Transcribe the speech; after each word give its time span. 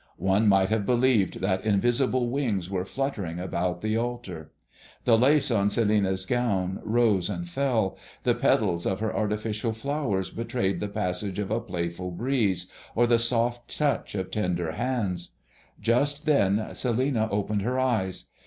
One 0.17 0.47
might 0.47 0.69
have 0.69 0.83
believed 0.87 1.41
that 1.41 1.63
invisible 1.63 2.31
wings 2.31 2.71
were 2.71 2.85
fluttering 2.85 3.39
about 3.39 3.81
the 3.81 3.97
altar. 3.97 4.51
The 5.03 5.15
lace 5.15 5.51
on 5.51 5.67
Celinina's 5.69 6.25
gown 6.25 6.79
rose 6.83 7.29
and 7.29 7.47
fell; 7.47 7.89
and 7.89 7.99
the 8.23 8.33
petals 8.41 8.87
of 8.87 8.99
her 8.99 9.15
artificial 9.15 9.73
flowers 9.73 10.31
betrayed 10.31 10.79
the 10.79 10.87
passage 10.87 11.37
of 11.37 11.51
a 11.51 11.59
playful 11.59 12.09
breeze, 12.09 12.65
or 12.95 13.05
the 13.05 13.19
soft 13.19 13.77
touch 13.77 14.15
of 14.15 14.31
tender 14.31 14.71
hands. 14.71 15.35
Just 15.79 16.25
then 16.25 16.55
Celinina 16.73 17.29
opened 17.29 17.61
her 17.61 17.79
eyes. 17.79 18.25